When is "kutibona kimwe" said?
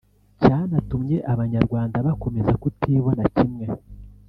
2.61-3.65